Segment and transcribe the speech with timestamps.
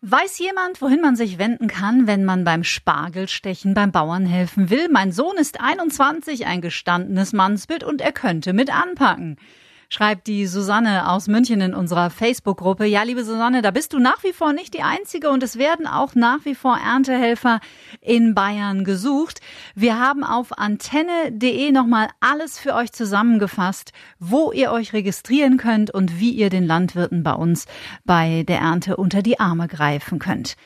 [0.00, 4.88] Weiß jemand, wohin man sich wenden kann, wenn man beim Spargelstechen beim Bauern helfen will?
[4.90, 9.38] Mein Sohn ist 21, ein gestandenes Mannsbild und er könnte mit anpacken
[9.88, 12.84] schreibt die Susanne aus München in unserer Facebook-Gruppe.
[12.84, 15.86] Ja, liebe Susanne, da bist du nach wie vor nicht die Einzige und es werden
[15.86, 17.60] auch nach wie vor Erntehelfer
[18.00, 19.40] in Bayern gesucht.
[19.74, 26.20] Wir haben auf antenne.de nochmal alles für euch zusammengefasst, wo ihr euch registrieren könnt und
[26.20, 27.64] wie ihr den Landwirten bei uns
[28.04, 30.56] bei der Ernte unter die Arme greifen könnt.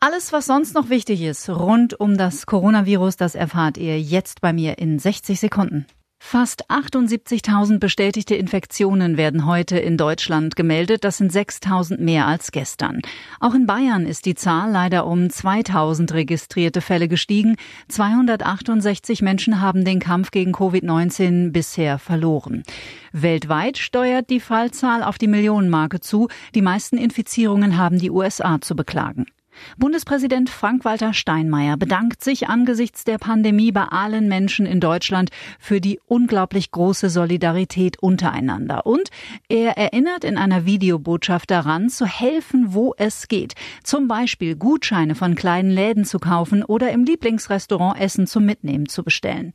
[0.00, 4.52] Alles, was sonst noch wichtig ist rund um das Coronavirus, das erfahrt ihr jetzt bei
[4.52, 5.86] mir in 60 Sekunden.
[6.26, 11.04] Fast 78.000 bestätigte Infektionen werden heute in Deutschland gemeldet.
[11.04, 13.02] Das sind 6.000 mehr als gestern.
[13.40, 17.56] Auch in Bayern ist die Zahl leider um 2.000 registrierte Fälle gestiegen.
[17.88, 22.62] 268 Menschen haben den Kampf gegen Covid-19 bisher verloren.
[23.12, 26.28] Weltweit steuert die Fallzahl auf die Millionenmarke zu.
[26.54, 29.26] Die meisten Infizierungen haben die USA zu beklagen.
[29.76, 36.00] Bundespräsident Frank-Walter Steinmeier bedankt sich angesichts der Pandemie bei allen Menschen in Deutschland für die
[36.06, 38.86] unglaublich große Solidarität untereinander.
[38.86, 39.10] Und
[39.48, 43.54] er erinnert in einer Videobotschaft daran, zu helfen, wo es geht.
[43.82, 49.02] Zum Beispiel Gutscheine von kleinen Läden zu kaufen oder im Lieblingsrestaurant Essen zum Mitnehmen zu
[49.02, 49.52] bestellen.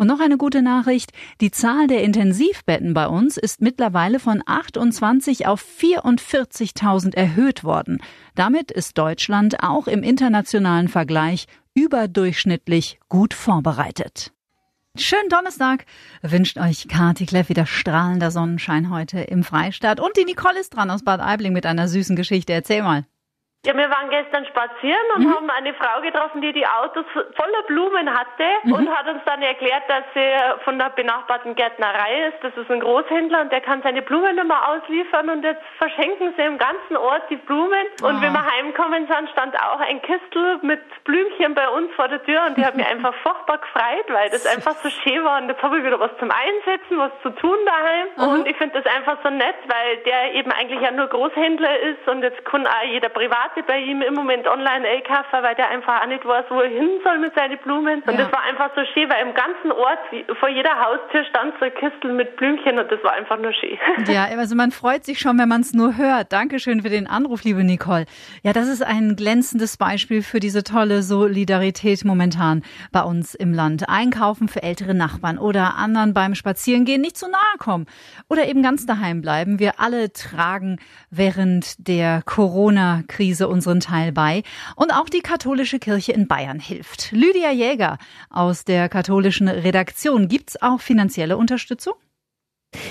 [0.00, 1.12] Und noch eine gute Nachricht.
[1.42, 7.98] Die Zahl der Intensivbetten bei uns ist mittlerweile von 28 auf 44.000 erhöht worden.
[8.34, 14.32] Damit ist Deutschland auch im internationalen Vergleich überdurchschnittlich gut vorbereitet.
[14.96, 15.84] Schönen Donnerstag
[16.22, 20.00] wünscht euch Kati Kleff wieder strahlender Sonnenschein heute im Freistaat.
[20.00, 22.54] Und die Nicole ist dran aus Bad Aibling mit einer süßen Geschichte.
[22.54, 23.04] Erzähl mal.
[23.66, 25.34] Ja, wir waren gestern spazieren und mhm.
[25.34, 28.72] haben eine Frau getroffen, die die Autos voller Blumen hatte mhm.
[28.72, 32.42] und hat uns dann erklärt, dass sie von der benachbarten Gärtnerei ist.
[32.42, 36.42] Das ist ein Großhändler und der kann seine Blumen immer ausliefern und jetzt verschenken sie
[36.42, 37.84] im ganzen Ort die Blumen.
[38.00, 38.22] Und oh.
[38.22, 42.40] wenn wir heimkommen sind, stand auch ein Kistel mit Blümchen bei uns vor der Tür
[42.46, 45.62] und die hat mich einfach furchtbar gefreut, weil das einfach so schön war und jetzt
[45.62, 48.08] habe ich wieder was zum Einsetzen, was zu tun daheim.
[48.16, 48.40] Mhm.
[48.40, 52.08] Und ich finde das einfach so nett, weil der eben eigentlich ja nur Großhändler ist
[52.08, 55.70] und jetzt kann auch jeder privat warte bei ihm im Moment online einkaufen, weil der
[55.70, 58.02] einfach auch nicht weiß, wo er hin soll mit seinen Blumen.
[58.02, 58.24] Und ja.
[58.24, 59.98] das war einfach so schön, weil im ganzen Ort,
[60.38, 63.78] vor jeder Haustür stand so ein Kistel mit Blümchen und das war einfach nur schön.
[64.10, 66.32] Ja, also man freut sich schon, wenn man es nur hört.
[66.32, 68.06] Dankeschön für den Anruf, liebe Nicole.
[68.42, 73.88] Ja, das ist ein glänzendes Beispiel für diese tolle Solidarität momentan bei uns im Land.
[73.88, 77.86] Einkaufen für ältere Nachbarn oder anderen beim Spazierengehen nicht zu nahe kommen
[78.28, 79.58] oder eben ganz daheim bleiben.
[79.58, 80.78] Wir alle tragen
[81.10, 84.42] während der Corona-Krise Krise unseren Teil bei.
[84.76, 87.10] Und auch die katholische Kirche in Bayern hilft.
[87.12, 90.28] Lydia Jäger aus der katholischen Redaktion.
[90.28, 91.94] Gibt's auch finanzielle Unterstützung?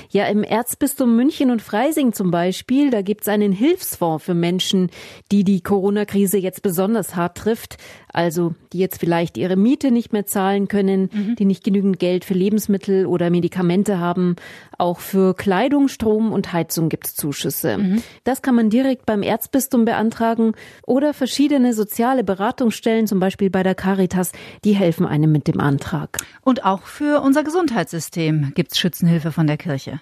[0.09, 4.89] Ja, im Erzbistum München und Freising zum Beispiel, da gibt's einen Hilfsfonds für Menschen,
[5.31, 7.77] die die Corona-Krise jetzt besonders hart trifft.
[8.11, 11.35] Also, die jetzt vielleicht ihre Miete nicht mehr zahlen können, mhm.
[11.35, 14.35] die nicht genügend Geld für Lebensmittel oder Medikamente haben.
[14.77, 17.77] Auch für Kleidung, Strom und Heizung gibt's Zuschüsse.
[17.77, 18.03] Mhm.
[18.23, 20.53] Das kann man direkt beim Erzbistum beantragen
[20.85, 24.31] oder verschiedene soziale Beratungsstellen, zum Beispiel bei der Caritas,
[24.63, 26.17] die helfen einem mit dem Antrag.
[26.41, 30.01] Und auch für unser Gesundheitssystem gibt's Schützenhilfe von der Kirche.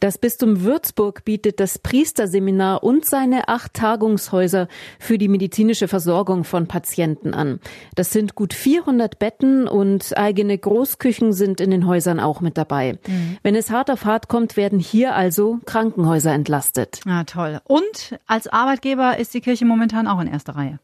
[0.00, 4.68] Das Bistum Würzburg bietet das Priesterseminar und seine acht Tagungshäuser
[5.00, 7.58] für die medizinische Versorgung von Patienten an.
[7.96, 12.98] Das sind gut 400 Betten und eigene Großküchen sind in den Häusern auch mit dabei.
[13.08, 13.38] Mhm.
[13.42, 17.00] Wenn es hart auf hart kommt, werden hier also Krankenhäuser entlastet.
[17.04, 17.60] Ah, toll.
[17.64, 20.78] Und als Arbeitgeber ist die Kirche momentan auch in erster Reihe.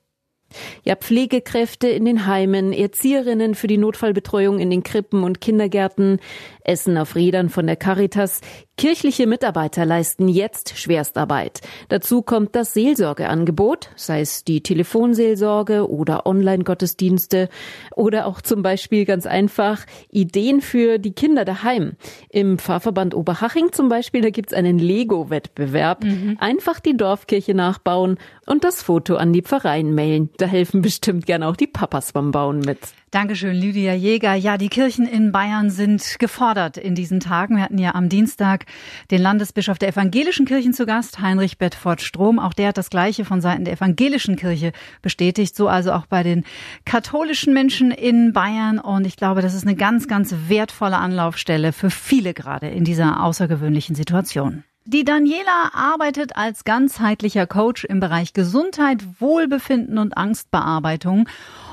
[0.84, 6.20] Ja, Pflegekräfte in den Heimen, Erzieherinnen für die Notfallbetreuung in den Krippen und Kindergärten,
[6.62, 8.40] Essen auf Rädern von der Caritas.
[8.76, 11.60] Kirchliche Mitarbeiter leisten jetzt Schwerstarbeit.
[11.90, 17.48] Dazu kommt das Seelsorgeangebot, sei es die Telefonseelsorge oder Online-Gottesdienste
[17.94, 21.92] oder auch zum Beispiel ganz einfach Ideen für die Kinder daheim.
[22.30, 26.02] Im Pfarrverband Oberhaching zum Beispiel, da gibt's einen Lego-Wettbewerb.
[26.02, 26.36] Mhm.
[26.40, 31.48] Einfach die Dorfkirche nachbauen und das Foto an die Pfarreien mailen da helfen bestimmt gerne
[31.48, 32.78] auch die Papas beim Bauen mit.
[33.10, 34.34] Dankeschön, Lydia Jäger.
[34.34, 37.56] Ja, die Kirchen in Bayern sind gefordert in diesen Tagen.
[37.56, 38.66] Wir hatten ja am Dienstag
[39.10, 42.38] den Landesbischof der evangelischen Kirchen zu Gast, Heinrich Bedford Strom.
[42.38, 45.56] Auch der hat das Gleiche von Seiten der evangelischen Kirche bestätigt.
[45.56, 46.44] So also auch bei den
[46.84, 48.78] katholischen Menschen in Bayern.
[48.78, 53.24] Und ich glaube, das ist eine ganz, ganz wertvolle Anlaufstelle für viele gerade in dieser
[53.24, 54.64] außergewöhnlichen Situation.
[54.94, 61.28] Die Daniela arbeitet als ganzheitlicher Coach im Bereich Gesundheit, Wohlbefinden und Angstbearbeitung.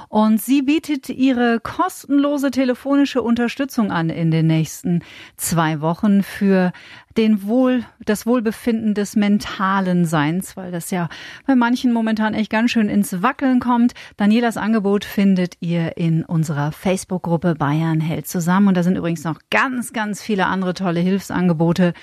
[0.09, 5.03] Und sie bietet ihre kostenlose telefonische Unterstützung an in den nächsten
[5.38, 6.71] zwei Wochen für
[7.15, 11.07] den Wohl, das Wohlbefinden des mentalen Seins, weil das ja
[11.45, 13.94] bei manchen momentan echt ganz schön ins Wackeln kommt.
[14.17, 18.69] Danielas Angebot findet ihr in unserer Facebook-Gruppe Bayern hält zusammen.
[18.69, 21.94] Und da sind übrigens noch ganz, ganz viele andere tolle Hilfsangebote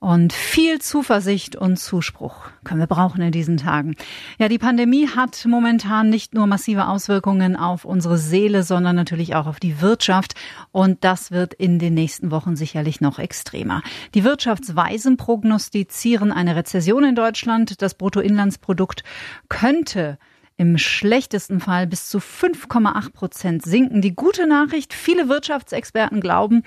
[0.00, 3.96] und viel Zuversicht und Zuspruch können wir brauchen in diesen Tagen.
[4.38, 9.46] Ja, die Pandemie hat momentan nicht nur massive Auswirkungen auf unsere Seele, sondern natürlich auch
[9.46, 10.34] auf die Wirtschaft.
[10.72, 13.82] Und das wird in den nächsten Wochen sicherlich noch extremer.
[14.14, 17.82] Die Wirtschaftsweisen prognostizieren eine Rezession in Deutschland.
[17.82, 19.04] Das Bruttoinlandsprodukt
[19.50, 20.18] könnte
[20.60, 24.02] im schlechtesten Fall bis zu 5,8 Prozent sinken.
[24.02, 26.64] Die gute Nachricht, viele Wirtschaftsexperten glauben,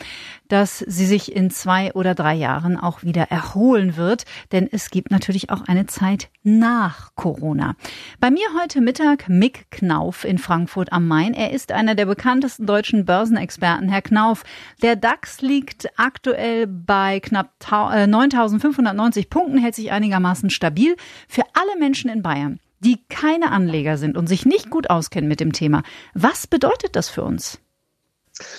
[0.47, 5.11] dass sie sich in zwei oder drei Jahren auch wieder erholen wird, denn es gibt
[5.11, 7.75] natürlich auch eine Zeit nach Corona.
[8.19, 11.35] Bei mir heute Mittag Mick Knauf in Frankfurt am Main.
[11.35, 13.89] Er ist einer der bekanntesten deutschen Börsenexperten.
[13.89, 14.43] Herr Knauf,
[14.81, 20.95] der DAX liegt aktuell bei knapp 9.590 äh, Punkten, hält sich einigermaßen stabil.
[21.27, 25.39] Für alle Menschen in Bayern die keine Anleger sind und sich nicht gut auskennen mit
[25.39, 25.83] dem Thema.
[26.13, 27.62] Was bedeutet das für uns?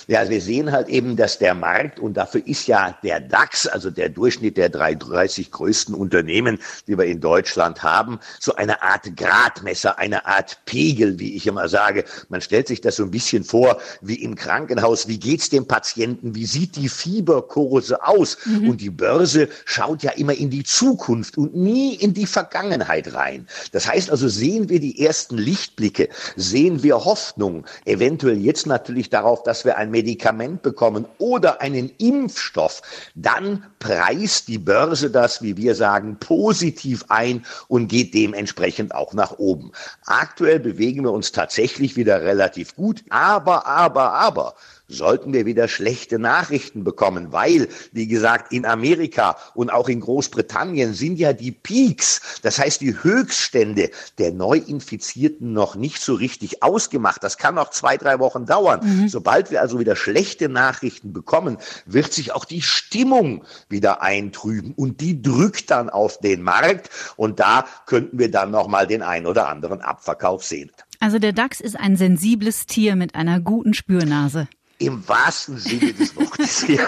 [0.07, 3.67] Ja, also wir sehen halt eben, dass der Markt, und dafür ist ja der DAX,
[3.67, 9.17] also der Durchschnitt der 33 größten Unternehmen, die wir in Deutschland haben, so eine Art
[9.17, 12.05] Gradmesser, eine Art Pegel, wie ich immer sage.
[12.29, 15.09] Man stellt sich das so ein bisschen vor, wie im Krankenhaus.
[15.09, 16.35] Wie geht's dem Patienten?
[16.35, 18.37] Wie sieht die Fieberkurse aus?
[18.45, 18.69] Mhm.
[18.69, 23.45] Und die Börse schaut ja immer in die Zukunft und nie in die Vergangenheit rein.
[23.73, 26.07] Das heißt also, sehen wir die ersten Lichtblicke,
[26.37, 32.81] sehen wir Hoffnung, eventuell jetzt natürlich darauf, dass wir ein Medikament bekommen oder einen Impfstoff,
[33.15, 39.37] dann preist die Börse das, wie wir sagen, positiv ein und geht dementsprechend auch nach
[39.37, 39.71] oben.
[40.05, 44.55] Aktuell bewegen wir uns tatsächlich wieder relativ gut, aber, aber, aber
[44.87, 50.93] sollten wir wieder schlechte Nachrichten bekommen, weil, wie gesagt, in Amerika und auch in Großbritannien
[50.93, 57.23] sind ja die Peaks, das heißt die Höchststände der Neuinfizierten noch nicht so richtig ausgemacht.
[57.23, 58.81] Das kann noch zwei, drei Wochen dauern.
[58.83, 59.09] Mhm.
[59.09, 65.01] Sobald wir also wieder schlechte Nachrichten bekommen, wird sich auch die Stimmung wieder eintrüben und
[65.01, 69.47] die drückt dann auf den Markt und da könnten wir dann nochmal den ein oder
[69.47, 70.71] anderen Abverkauf sehen.
[70.99, 74.47] Also der DAX ist ein sensibles Tier mit einer guten Spürnase.
[74.85, 76.67] Im wahrsten Sinne des Wortes.
[76.67, 76.87] Ja.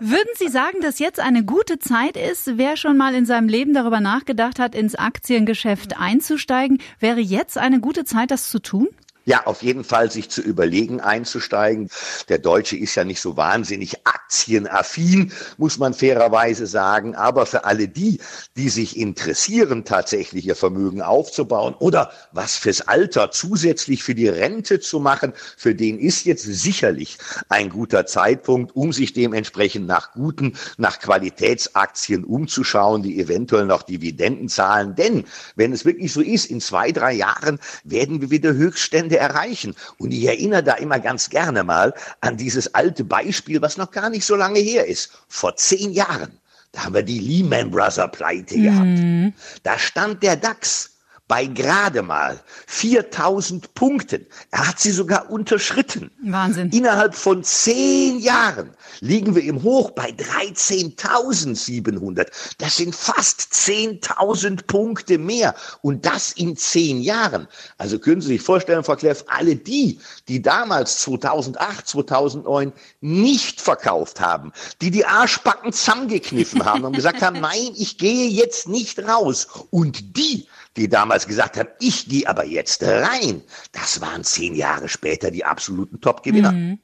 [0.00, 2.58] Würden Sie sagen, dass jetzt eine gute Zeit ist?
[2.58, 7.80] Wer schon mal in seinem Leben darüber nachgedacht hat, ins Aktiengeschäft einzusteigen, wäre jetzt eine
[7.80, 8.88] gute Zeit, das zu tun?
[9.30, 11.88] Ja, auf jeden Fall sich zu überlegen, einzusteigen.
[12.28, 17.14] Der Deutsche ist ja nicht so wahnsinnig aktienaffin, muss man fairerweise sagen.
[17.14, 18.18] Aber für alle die,
[18.56, 24.80] die sich interessieren, tatsächlich ihr Vermögen aufzubauen oder was fürs Alter zusätzlich für die Rente
[24.80, 27.16] zu machen, für den ist jetzt sicherlich
[27.48, 34.48] ein guter Zeitpunkt, um sich dementsprechend nach guten, nach Qualitätsaktien umzuschauen, die eventuell noch Dividenden
[34.48, 34.96] zahlen.
[34.96, 35.22] Denn
[35.54, 39.76] wenn es wirklich so ist, in zwei, drei Jahren werden wir wieder Höchststände erreichen.
[39.98, 44.10] Und ich erinnere da immer ganz gerne mal an dieses alte Beispiel, was noch gar
[44.10, 45.10] nicht so lange her ist.
[45.28, 46.40] Vor zehn Jahren.
[46.72, 48.62] Da haben wir die Lehman Brother Pleite mhm.
[48.62, 49.34] gehabt.
[49.62, 50.89] Da stand der DAX
[51.30, 54.26] bei gerade mal 4000 Punkten.
[54.50, 56.10] Er hat sie sogar unterschritten.
[56.24, 56.70] Wahnsinn.
[56.70, 62.26] Innerhalb von zehn Jahren liegen wir im Hoch bei 13.700.
[62.58, 65.54] Das sind fast 10.000 Punkte mehr.
[65.82, 67.46] Und das in zehn Jahren.
[67.78, 74.20] Also können Sie sich vorstellen, Frau Kleff, alle die, die damals 2008, 2009 nicht verkauft
[74.20, 74.50] haben,
[74.82, 79.46] die die Arschbacken zusammengekniffen haben und gesagt haben, nein, ich gehe jetzt nicht raus.
[79.70, 83.42] Und die, die damals gesagt haben, ich gehe aber jetzt rein.
[83.72, 86.52] Das waren zehn Jahre später die absoluten Top-Gewinner.
[86.52, 86.78] Mhm.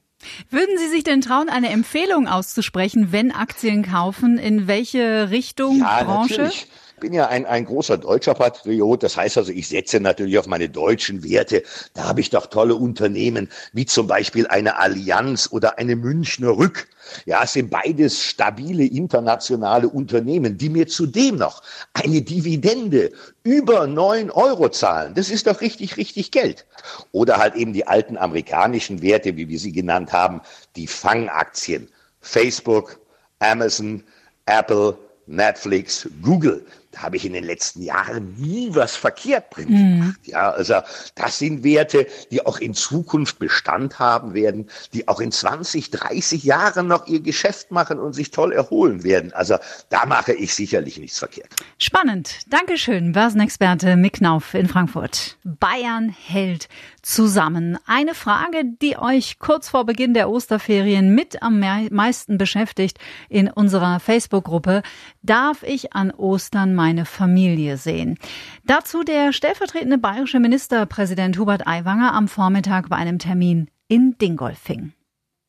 [0.49, 4.37] Würden Sie sich denn trauen, eine Empfehlung auszusprechen, wenn Aktien kaufen?
[4.37, 6.41] In welche Richtung, ja, Branche?
[6.41, 6.67] Natürlich.
[6.99, 9.03] Bin ja ein, ein großer deutscher Patriot.
[9.03, 11.61] Das heißt also, ich setze natürlich auf meine deutschen Werte.
[11.93, 16.87] Da habe ich doch tolle Unternehmen, wie zum Beispiel eine Allianz oder eine Münchner Rück.
[17.25, 21.61] Ja, es sind beides stabile internationale Unternehmen, die mir zudem noch
[21.93, 23.11] eine Dividende
[23.43, 25.13] über neun Euro zahlen.
[25.13, 26.65] Das ist doch richtig, richtig Geld.
[27.11, 30.41] Oder halt eben die alten amerikanischen Werte, wie wir sie genannt haben,
[30.75, 31.89] die Fangaktien.
[32.21, 32.99] Facebook,
[33.39, 34.03] Amazon,
[34.47, 36.65] Apple, Netflix, Google.
[36.91, 39.99] Da habe ich in den letzten Jahren nie was verkehrt drin mhm.
[39.99, 40.19] gemacht.
[40.23, 40.75] Ja, also
[41.15, 46.43] das sind Werte, die auch in Zukunft Bestand haben werden, die auch in 20, 30
[46.43, 49.33] Jahren noch ihr Geschäft machen und sich toll erholen werden.
[49.33, 49.57] Also
[49.89, 51.49] da mache ich sicherlich nichts verkehrt.
[51.77, 52.39] Spannend.
[52.47, 55.37] Dankeschön, Börsenexperte Mick Knauf in Frankfurt.
[55.43, 56.67] Bayern hält
[57.01, 57.77] zusammen.
[57.85, 62.97] Eine Frage, die euch kurz vor Beginn der Osterferien mit am meisten beschäftigt
[63.29, 64.81] in unserer Facebook-Gruppe.
[65.21, 68.17] Darf ich an Ostern meine Familie sehen?
[68.65, 74.93] Dazu der stellvertretende bayerische Ministerpräsident Hubert Aiwanger am Vormittag bei einem Termin in Dingolfing.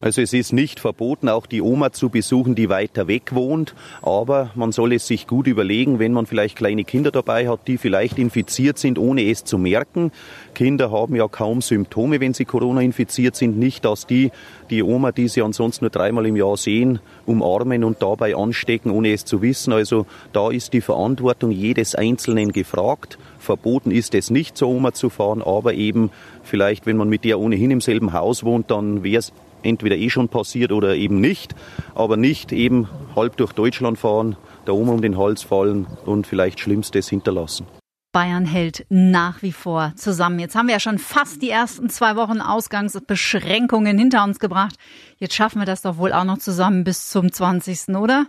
[0.00, 4.52] Also es ist nicht verboten, auch die Oma zu besuchen, die weiter weg wohnt, aber
[4.54, 8.16] man soll es sich gut überlegen, wenn man vielleicht kleine Kinder dabei hat, die vielleicht
[8.16, 10.12] infiziert sind, ohne es zu merken.
[10.54, 14.30] Kinder haben ja kaum Symptome, wenn sie Corona infiziert sind, nicht, dass die
[14.70, 19.12] die Oma, die sie ansonsten nur dreimal im Jahr sehen, umarmen und dabei anstecken, ohne
[19.12, 19.72] es zu wissen.
[19.72, 23.18] Also da ist die Verantwortung jedes Einzelnen gefragt.
[23.40, 26.10] Verboten ist es nicht, zur Oma zu fahren, aber eben
[26.44, 30.10] vielleicht, wenn man mit der ohnehin im selben Haus wohnt, dann wäre es entweder eh
[30.10, 31.54] schon passiert oder eben nicht,
[31.94, 36.60] aber nicht eben halb durch Deutschland fahren, da oben um den Hals fallen und vielleicht
[36.60, 37.66] Schlimmstes hinterlassen.
[38.12, 40.38] Bayern hält nach wie vor zusammen.
[40.38, 44.76] Jetzt haben wir ja schon fast die ersten zwei Wochen Ausgangsbeschränkungen hinter uns gebracht.
[45.18, 47.96] Jetzt schaffen wir das doch wohl auch noch zusammen bis zum 20.
[47.96, 48.26] oder?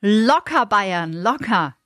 [0.00, 1.76] Locker Bayern, locker.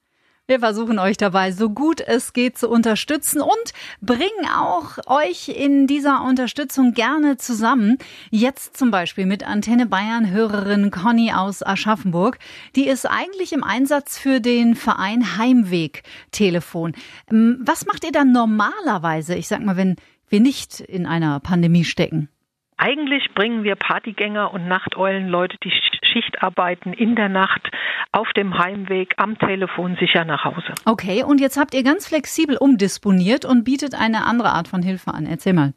[0.50, 5.86] Wir versuchen euch dabei so gut es geht zu unterstützen und bringen auch euch in
[5.86, 7.98] dieser Unterstützung gerne zusammen.
[8.30, 12.38] Jetzt zum Beispiel mit Antenne Bayern Hörerin Conny aus Aschaffenburg.
[12.76, 16.94] Die ist eigentlich im Einsatz für den Verein Heimweg Telefon.
[17.30, 19.34] Ähm, was macht ihr dann normalerweise?
[19.34, 19.96] Ich sag mal, wenn
[20.30, 22.30] wir nicht in einer Pandemie stecken.
[22.78, 25.72] Eigentlich bringen wir Partygänger und Nachteulen, Leute, die
[26.12, 27.68] Schicht arbeiten, in der Nacht
[28.12, 30.74] auf dem Heimweg am Telefon sicher nach Hause.
[30.84, 35.12] Okay, und jetzt habt ihr ganz flexibel umdisponiert und bietet eine andere Art von Hilfe
[35.12, 35.26] an.
[35.26, 35.74] Erzähl mal.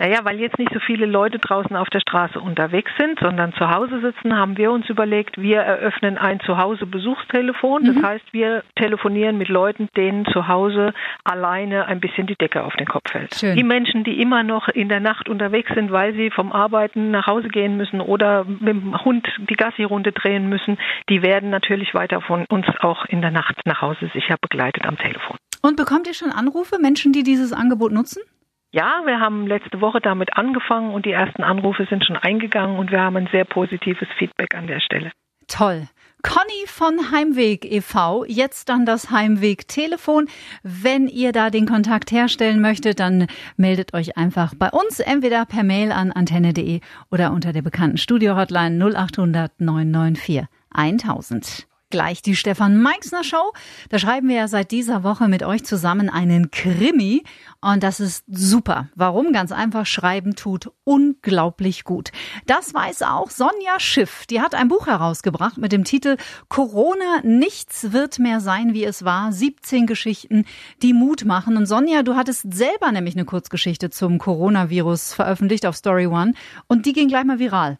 [0.00, 3.70] Naja, weil jetzt nicht so viele Leute draußen auf der Straße unterwegs sind, sondern zu
[3.70, 7.84] Hause sitzen, haben wir uns überlegt, wir eröffnen ein Zuhause-Besuchstelefon.
[7.84, 8.06] Das mhm.
[8.06, 12.86] heißt, wir telefonieren mit Leuten, denen zu Hause alleine ein bisschen die Decke auf den
[12.86, 13.34] Kopf fällt.
[13.34, 13.56] Schön.
[13.56, 17.26] Die Menschen, die immer noch in der Nacht unterwegs sind, weil sie vom Arbeiten nach
[17.26, 20.78] Hause gehen müssen oder mit dem Hund die Gassi-Runde drehen müssen,
[21.10, 24.96] die werden natürlich weiter von uns auch in der Nacht nach Hause sicher begleitet am
[24.96, 25.36] Telefon.
[25.60, 28.22] Und bekommt ihr schon Anrufe, Menschen, die dieses Angebot nutzen?
[28.72, 32.92] Ja, wir haben letzte Woche damit angefangen und die ersten Anrufe sind schon eingegangen und
[32.92, 35.10] wir haben ein sehr positives Feedback an der Stelle.
[35.48, 35.88] Toll.
[36.22, 38.24] Conny von Heimweg e.V.
[38.26, 40.28] Jetzt dann das Heimweg-Telefon.
[40.62, 45.64] Wenn ihr da den Kontakt herstellen möchtet, dann meldet euch einfach bei uns, entweder per
[45.64, 53.24] Mail an antenne.de oder unter der bekannten Studio-Hotline 0800 994 1000 gleich die Stefan Meixner
[53.24, 53.52] Show.
[53.88, 57.22] Da schreiben wir ja seit dieser Woche mit euch zusammen einen Krimi
[57.60, 58.88] und das ist super.
[58.94, 59.32] Warum?
[59.32, 62.10] Ganz einfach, schreiben tut unglaublich gut.
[62.46, 64.26] Das weiß auch Sonja Schiff.
[64.26, 66.16] Die hat ein Buch herausgebracht mit dem Titel
[66.48, 69.32] Corona, nichts wird mehr sein, wie es war.
[69.32, 70.46] 17 Geschichten,
[70.82, 71.56] die Mut machen.
[71.56, 76.32] Und Sonja, du hattest selber nämlich eine Kurzgeschichte zum Coronavirus veröffentlicht auf Story One
[76.66, 77.78] und die ging gleich mal viral.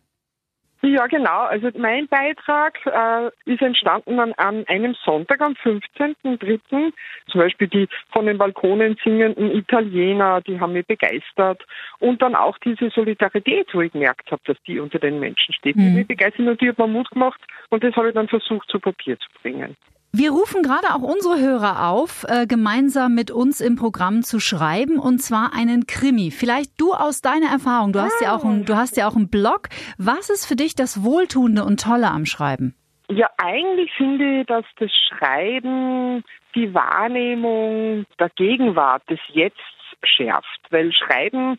[0.83, 1.43] Ja, genau.
[1.43, 6.93] Also mein Beitrag äh, ist entstanden an, an einem Sonntag am 15.03.
[7.31, 11.67] Zum Beispiel die von den Balkonen singenden Italiener, die haben mich begeistert.
[11.99, 15.77] Und dann auch diese Solidarität, wo ich gemerkt habe, dass die unter den Menschen steht.
[15.77, 15.81] Mhm.
[15.81, 18.69] Die mich begeistert und die hat mir Mut gemacht und das habe ich dann versucht
[18.71, 19.77] zu Papier zu bringen.
[20.13, 24.99] Wir rufen gerade auch unsere Hörer auf, äh, gemeinsam mit uns im Programm zu schreiben
[24.99, 26.33] und zwar einen Krimi.
[26.33, 29.31] Vielleicht du aus deiner Erfahrung, du hast ja auch ein, du hast ja auch einen
[29.31, 29.69] Blog.
[29.99, 32.75] Was ist für dich das Wohltuende und Tolle am Schreiben?
[33.09, 36.25] Ja, eigentlich finde ich, dass das Schreiben
[36.57, 39.61] die Wahrnehmung der Gegenwart, des Jetzt
[40.03, 41.57] schärft, weil Schreiben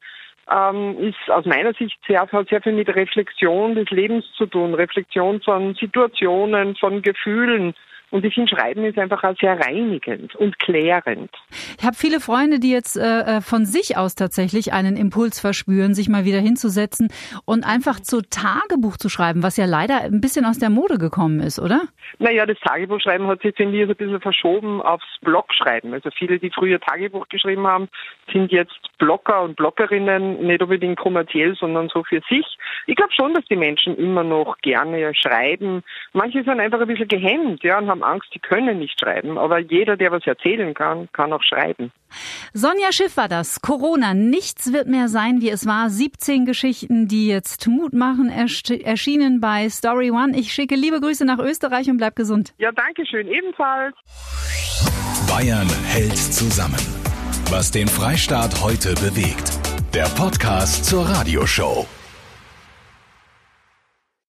[0.50, 4.74] ähm, ist aus meiner Sicht sehr, hat sehr viel mit Reflexion des Lebens zu tun,
[4.74, 7.74] Reflexion von Situationen, von Gefühlen,
[8.12, 11.32] Und ich finde, Schreiben ist einfach auch sehr reinigend und klärend.
[11.80, 15.94] Ich habe viele Freunde, die jetzt äh, äh, von sich aus tatsächlich einen Impuls verspüren,
[15.94, 17.08] sich mal wieder hinzusetzen
[17.46, 21.39] und einfach zu Tagebuch zu schreiben, was ja leider ein bisschen aus der Mode gekommen
[21.39, 21.84] ist, oder?
[22.20, 25.94] Naja, das Tagebuchschreiben hat sich, finde ich, ein bisschen verschoben aufs Blogschreiben.
[25.94, 27.88] Also viele, die früher Tagebuch geschrieben haben,
[28.32, 32.46] sind jetzt Blogger und Bloggerinnen, nicht unbedingt kommerziell, sondern so für sich.
[32.88, 35.84] Ich glaube schon, dass die Menschen immer noch gerne schreiben.
[36.13, 39.38] Manche sind einfach ein bisschen gehemmt, ja, und haben Angst, die können nicht schreiben.
[39.38, 41.91] Aber jeder, der was erzählen kann, kann auch schreiben.
[42.53, 43.62] Sonja Schiff war das.
[43.62, 44.13] Corona.
[44.13, 45.89] Nichts wird mehr sein, wie es war.
[45.89, 50.38] 17 Geschichten, die jetzt Mut machen, erschienen bei Story One.
[50.38, 52.53] Ich schicke liebe Grüße nach Österreich und bleib gesund.
[52.58, 53.27] Ja, danke schön.
[53.27, 53.96] Ebenfalls.
[55.27, 56.79] Bayern hält zusammen.
[57.50, 59.60] Was den Freistaat heute bewegt.
[59.93, 61.86] Der Podcast zur Radioshow.